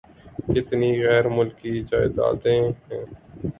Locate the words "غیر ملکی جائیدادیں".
1.03-2.61